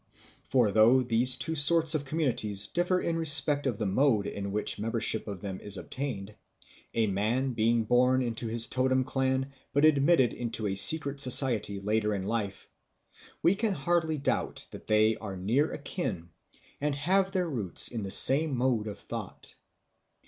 [0.45, 4.79] For though these two sorts of communities differ in respect of the mode in which
[4.79, 6.33] membership of them is obtained
[6.95, 12.15] a man being born into his totem clan but admitted into a secret society later
[12.15, 12.67] in life
[13.43, 16.31] we can hardly doubt that they are near akin
[16.79, 19.53] and have their root in the same mode of thought.